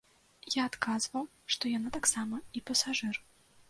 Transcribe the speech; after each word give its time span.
Я 0.53 0.63
адказваў, 0.69 1.29
што 1.55 1.63
яна 1.77 1.95
таксама 2.01 2.45
і 2.59 2.69
пасажыр. 2.73 3.27